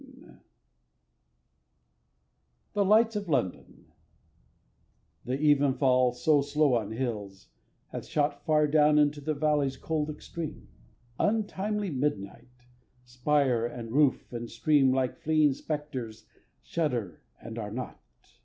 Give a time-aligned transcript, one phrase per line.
[2.73, 3.85] The Lights of London
[5.25, 7.49] THE evenfall, so slow on hills,
[7.91, 10.69] hath shot Far down into the valley's cold extreme,
[11.19, 12.65] Untimely midnight;
[13.03, 16.25] spire and roof and stream Like fleeing spectres,
[16.63, 18.01] shudder and are not.